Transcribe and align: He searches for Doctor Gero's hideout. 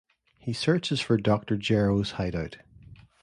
He 0.39 0.51
searches 0.51 0.99
for 0.99 1.15
Doctor 1.17 1.55
Gero's 1.57 2.13
hideout. 2.13 2.57